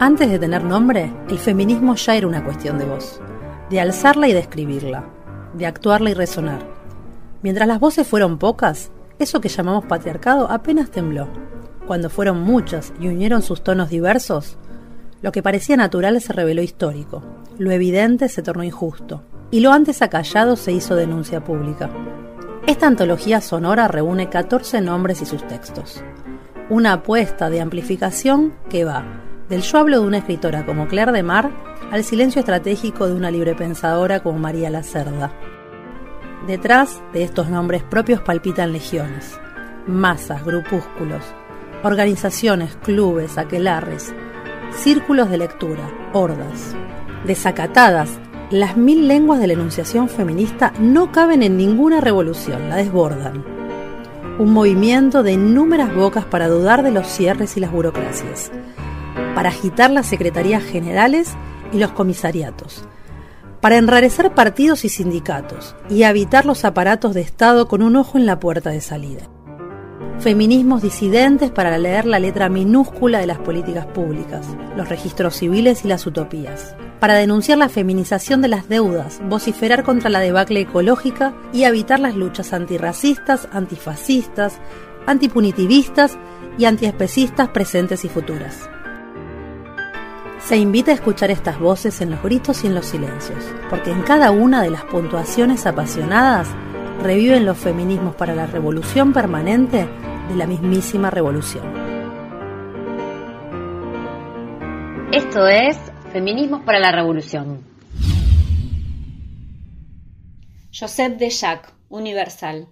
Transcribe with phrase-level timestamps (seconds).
[0.00, 3.20] Antes de tener nombre, el feminismo ya era una cuestión de voz,
[3.70, 5.04] de alzarla y describirla,
[5.54, 6.66] de actuarla y resonar.
[7.42, 8.90] Mientras las voces fueron pocas,
[9.20, 11.28] eso que llamamos patriarcado apenas tembló.
[11.86, 14.58] Cuando fueron muchas y unieron sus tonos diversos,
[15.22, 17.22] lo que parecía natural se reveló histórico,
[17.56, 19.22] lo evidente se tornó injusto,
[19.52, 21.88] y lo antes acallado se hizo denuncia pública.
[22.66, 26.02] Esta antología sonora reúne 14 nombres y sus textos.
[26.68, 29.04] Una apuesta de amplificación que va
[29.54, 31.48] del yo hablo de una escritora como Claire de Mar
[31.92, 35.30] al silencio estratégico de una librepensadora como María Lacerda.
[36.48, 39.38] Detrás de estos nombres propios palpitan legiones,
[39.86, 41.22] masas, grupúsculos,
[41.84, 44.12] organizaciones, clubes, aquelarres,
[44.72, 46.74] círculos de lectura, hordas.
[47.24, 48.10] Desacatadas,
[48.50, 53.44] las mil lenguas de la enunciación feminista no caben en ninguna revolución, la desbordan.
[54.40, 58.50] Un movimiento de inúmeras bocas para dudar de los cierres y las burocracias,
[59.34, 61.34] para agitar las secretarías generales
[61.72, 62.84] y los comisariatos,
[63.60, 68.26] para enrarecer partidos y sindicatos y habitar los aparatos de Estado con un ojo en
[68.26, 69.28] la puerta de salida.
[70.20, 75.88] Feminismos disidentes para leer la letra minúscula de las políticas públicas, los registros civiles y
[75.88, 76.76] las utopías.
[77.00, 82.14] Para denunciar la feminización de las deudas, vociferar contra la debacle ecológica y evitar las
[82.14, 84.58] luchas antirracistas, antifascistas,
[85.06, 86.16] antipunitivistas
[86.56, 88.70] y antiespecistas presentes y futuras.
[90.44, 94.02] Se invita a escuchar estas voces en los gritos y en los silencios, porque en
[94.02, 96.48] cada una de las puntuaciones apasionadas
[97.02, 99.88] reviven los feminismos para la revolución permanente
[100.28, 101.64] de la mismísima revolución.
[105.12, 105.78] Esto es
[106.12, 107.64] Feminismos para la Revolución.
[110.78, 112.68] Joseph de Jacques, Universal.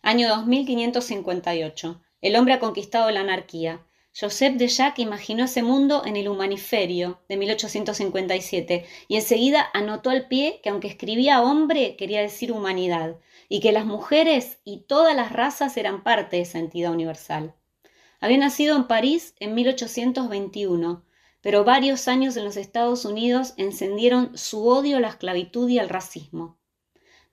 [0.00, 2.00] Año 2558.
[2.20, 3.80] El hombre ha conquistado la anarquía.
[4.18, 10.26] Joseph de Jacques imaginó ese mundo en el Humaniferio de 1857 y enseguida anotó al
[10.26, 13.16] pie que aunque escribía hombre quería decir humanidad
[13.50, 17.54] y que las mujeres y todas las razas eran parte de esa entidad universal.
[18.18, 21.04] Había nacido en París en 1821,
[21.42, 25.90] pero varios años en los Estados Unidos encendieron su odio a la esclavitud y al
[25.90, 26.56] racismo.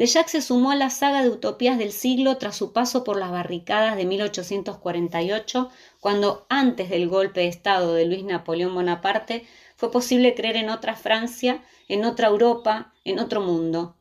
[0.00, 3.18] De Jacques se sumó a la saga de utopías del siglo tras su paso por
[3.18, 5.68] las barricadas de 1848,
[6.00, 9.44] cuando antes del golpe de Estado de Luis Napoleón Bonaparte
[9.76, 13.98] fue posible creer en otra Francia, en otra Europa, en otro mundo.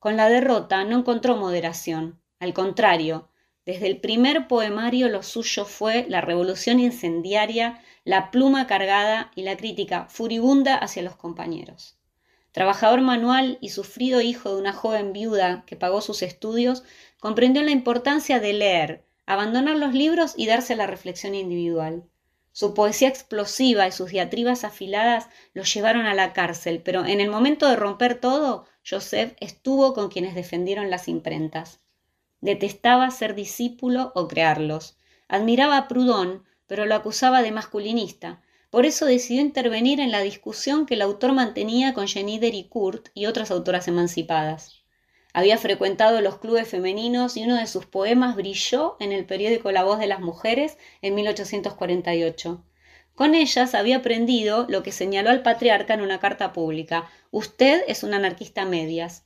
[0.00, 3.28] Con la derrota no encontró moderación, al contrario,
[3.64, 9.56] desde el primer poemario lo suyo fue la revolución incendiaria, la pluma cargada y la
[9.56, 11.95] crítica furibunda hacia los compañeros.
[12.56, 16.84] Trabajador manual y sufrido hijo de una joven viuda que pagó sus estudios,
[17.20, 22.04] comprendió la importancia de leer, abandonar los libros y darse la reflexión individual.
[22.52, 27.28] Su poesía explosiva y sus diatribas afiladas lo llevaron a la cárcel, pero en el
[27.28, 31.80] momento de romper todo, Joseph estuvo con quienes defendieron las imprentas.
[32.40, 34.96] Detestaba ser discípulo o crearlos.
[35.28, 38.40] Admiraba a Proudhon, pero lo acusaba de masculinista,
[38.70, 43.26] por eso decidió intervenir en la discusión que el autor mantenía con Jenny Kurt y
[43.26, 44.82] otras autoras emancipadas.
[45.32, 49.84] Había frecuentado los clubes femeninos y uno de sus poemas brilló en el periódico La
[49.84, 52.64] Voz de las Mujeres en 1848.
[53.14, 57.10] Con ellas había aprendido lo que señaló al patriarca en una carta pública.
[57.30, 59.25] Usted es un anarquista medias.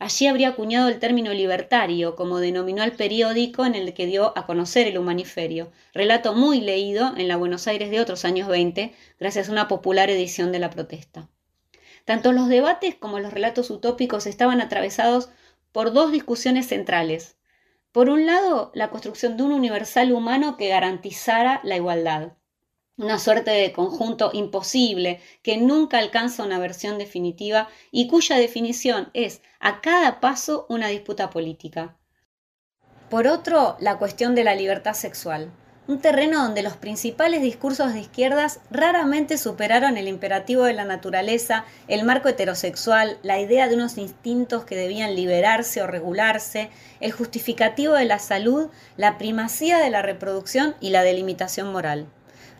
[0.00, 4.46] Allí habría acuñado el término libertario, como denominó al periódico en el que dio a
[4.46, 9.48] conocer el humaniferio, relato muy leído en la Buenos Aires de otros años 20, gracias
[9.48, 11.28] a una popular edición de la protesta.
[12.04, 15.30] Tanto los debates como los relatos utópicos estaban atravesados
[15.72, 17.36] por dos discusiones centrales.
[17.90, 22.34] Por un lado, la construcción de un universal humano que garantizara la igualdad
[22.98, 29.40] una suerte de conjunto imposible que nunca alcanza una versión definitiva y cuya definición es
[29.60, 31.96] a cada paso una disputa política.
[33.08, 35.52] Por otro, la cuestión de la libertad sexual,
[35.86, 41.64] un terreno donde los principales discursos de izquierdas raramente superaron el imperativo de la naturaleza,
[41.86, 46.68] el marco heterosexual, la idea de unos instintos que debían liberarse o regularse,
[47.00, 52.08] el justificativo de la salud, la primacía de la reproducción y la delimitación moral.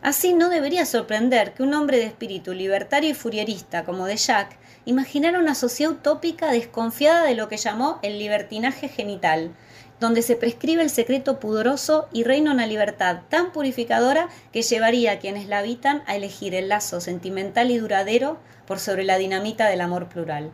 [0.00, 4.58] Así no debería sorprender que un hombre de espíritu libertario y furierista como de Jacques
[4.84, 9.50] imaginara una sociedad utópica desconfiada de lo que llamó el libertinaje genital,
[9.98, 15.18] donde se prescribe el secreto pudoroso y reina una libertad tan purificadora que llevaría a
[15.18, 19.80] quienes la habitan a elegir el lazo sentimental y duradero por sobre la dinamita del
[19.80, 20.52] amor plural.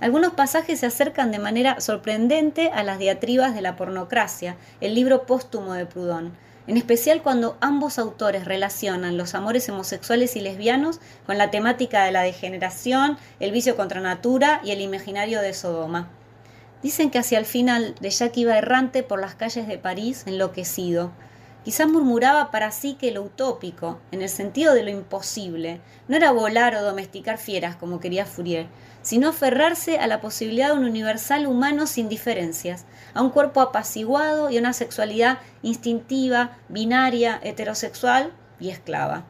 [0.00, 5.24] Algunos pasajes se acercan de manera sorprendente a las diatribas de la pornocracia, el libro
[5.24, 6.36] póstumo de Proudhon,
[6.66, 12.12] en especial cuando ambos autores relacionan los amores homosexuales y lesbianos con la temática de
[12.12, 16.08] la degeneración, el vicio contra natura y el imaginario de Sodoma.
[16.82, 21.12] Dicen que hacia el final de Jacques iba errante por las calles de París enloquecido,
[21.64, 26.30] Quizás murmuraba para sí que lo utópico, en el sentido de lo imposible, no era
[26.30, 28.66] volar o domesticar fieras como quería Fourier,
[29.00, 32.84] sino aferrarse a la posibilidad de un universal humano sin diferencias,
[33.14, 39.24] a un cuerpo apaciguado y a una sexualidad instintiva, binaria, heterosexual y esclava.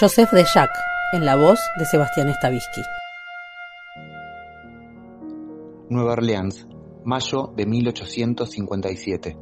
[0.00, 0.80] Joseph de Jacques,
[1.12, 2.82] en la voz de Sebastián Stavisky.
[5.90, 6.68] Nueva Orleans,
[7.04, 9.36] mayo de 1857.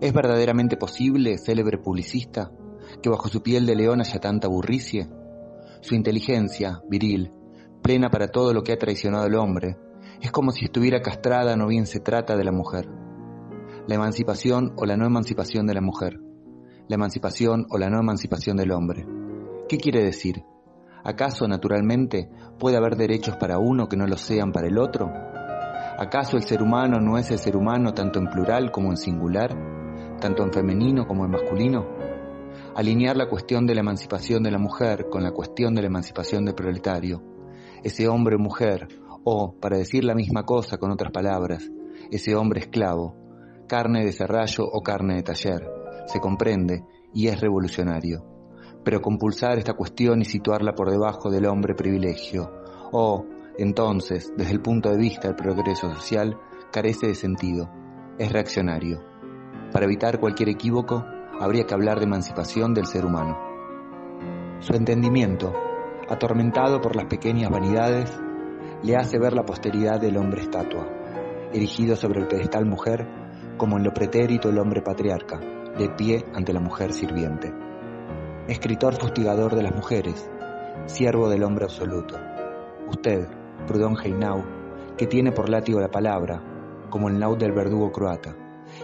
[0.00, 2.50] ¿Es verdaderamente posible, célebre publicista,
[3.02, 5.10] que bajo su piel de león haya tanta burricie?
[5.82, 7.32] Su inteligencia, viril,
[7.82, 9.76] plena para todo lo que ha traicionado al hombre,
[10.22, 12.88] es como si estuviera castrada, no bien se trata de la mujer.
[13.86, 16.18] La emancipación o la no emancipación de la mujer.
[16.88, 19.06] La emancipación o la no emancipación del hombre.
[19.68, 20.44] ¿Qué quiere decir?
[21.04, 25.12] ¿Acaso, naturalmente, puede haber derechos para uno que no lo sean para el otro?
[25.98, 29.50] ¿Acaso el ser humano no es el ser humano tanto en plural como en singular,
[30.20, 31.88] tanto en femenino como en masculino?
[32.76, 36.44] Alinear la cuestión de la emancipación de la mujer con la cuestión de la emancipación
[36.44, 37.20] del proletario,
[37.82, 38.86] ese hombre mujer,
[39.24, 41.68] o, para decir la misma cosa con otras palabras,
[42.12, 43.16] ese hombre esclavo,
[43.66, 45.68] carne de serrallo o carne de taller,
[46.06, 48.24] se comprende y es revolucionario.
[48.84, 52.52] Pero compulsar esta cuestión y situarla por debajo del hombre privilegio,
[52.92, 53.26] o
[53.58, 56.38] entonces, desde el punto de vista del progreso social,
[56.70, 57.68] carece de sentido,
[58.16, 59.02] es reaccionario.
[59.72, 61.04] Para evitar cualquier equívoco,
[61.40, 63.36] habría que hablar de emancipación del ser humano.
[64.60, 65.52] Su entendimiento,
[66.08, 68.16] atormentado por las pequeñas vanidades,
[68.84, 70.86] le hace ver la posteridad del hombre estatua,
[71.52, 73.08] erigido sobre el pedestal mujer,
[73.56, 75.40] como en lo pretérito el hombre patriarca,
[75.76, 77.52] de pie ante la mujer sirviente.
[78.46, 80.30] Escritor fustigador de las mujeres,
[80.86, 82.16] siervo del hombre absoluto.
[82.88, 83.28] Usted,
[83.68, 84.42] Proudhon Heinau,
[84.96, 86.42] que tiene por látigo la palabra,
[86.90, 88.34] como el laúd del verdugo croata,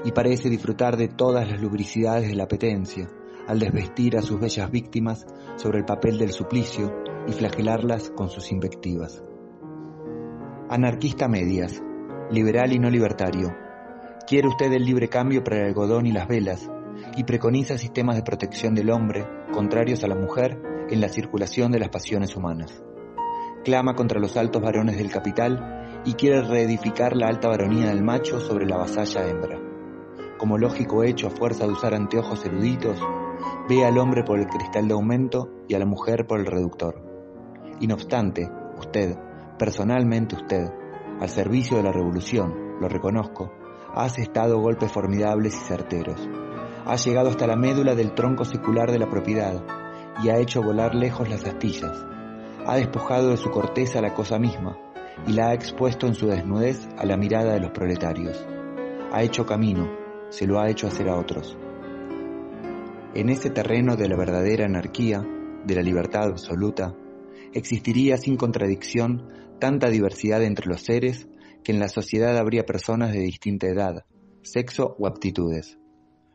[0.04, 3.08] y parece disfrutar de todas las lubricidades de la apetencia,
[3.48, 5.26] al desvestir a sus bellas víctimas
[5.56, 6.94] sobre el papel del suplicio
[7.26, 9.22] y flagelarlas con sus invectivas.
[10.68, 11.82] Anarquista medias,
[12.30, 13.54] liberal y no libertario,
[14.26, 16.70] quiere usted el libre cambio para el algodón y las velas,
[17.16, 20.60] y preconiza sistemas de protección del hombre contrarios a la mujer
[20.90, 22.84] en la circulación de las pasiones humanas
[23.64, 28.38] clama contra los altos varones del capital y quiere reedificar la alta varonía del macho
[28.38, 29.58] sobre la vasalla hembra.
[30.38, 33.00] Como lógico hecho a fuerza de usar anteojos eruditos,
[33.68, 37.02] ve al hombre por el cristal de aumento y a la mujer por el reductor.
[37.80, 39.16] Y no obstante, usted,
[39.58, 40.70] personalmente usted,
[41.20, 43.50] al servicio de la revolución, lo reconozco,
[43.94, 46.28] ha asestado golpes formidables y certeros.
[46.84, 49.64] Ha llegado hasta la médula del tronco secular de la propiedad
[50.22, 52.04] y ha hecho volar lejos las astillas
[52.66, 54.78] ha despojado de su corteza la cosa misma
[55.26, 58.44] y la ha expuesto en su desnudez a la mirada de los proletarios.
[59.12, 59.88] Ha hecho camino,
[60.30, 61.56] se lo ha hecho hacer a otros.
[63.14, 65.24] En ese terreno de la verdadera anarquía,
[65.64, 66.94] de la libertad absoluta,
[67.52, 69.28] existiría sin contradicción
[69.60, 71.28] tanta diversidad entre los seres
[71.62, 74.04] que en la sociedad habría personas de distinta edad,
[74.42, 75.78] sexo o aptitudes.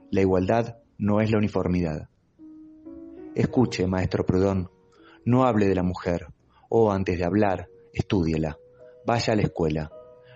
[0.09, 2.09] La igualdad no es la uniformidad.
[3.35, 4.69] Escuche, maestro Proudhon,
[5.29, 6.25] no hable de la mujer,
[6.69, 8.57] o antes de hablar, estúdiela,
[9.05, 9.91] vaya a la escuela.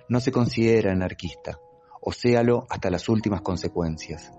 [0.08, 1.58] No se considera anarquista,
[2.00, 4.32] o séalo hasta las últimas consecuencias.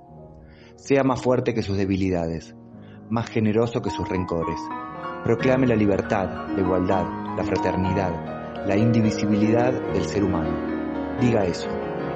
[0.76, 2.54] Sea más fuerte que sus debilidades,
[3.10, 4.60] más generoso que sus rencores.
[5.24, 7.04] Proclame la libertad, la igualdad,
[7.36, 11.18] la fraternidad, la indivisibilidad del ser humano.
[11.20, 11.68] Diga eso.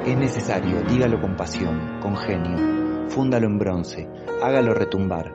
[0.07, 3.09] Es necesario, dígalo con pasión, con genio.
[3.09, 4.09] Fúndalo en bronce,
[4.41, 5.35] hágalo retumbar,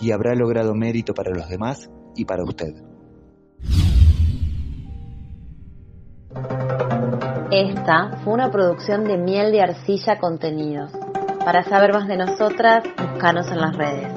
[0.00, 2.74] y habrá logrado mérito para los demás y para usted.
[7.50, 10.92] Esta fue una producción de Miel de Arcilla Contenidos.
[11.44, 14.15] Para saber más de nosotras, búscanos en las redes.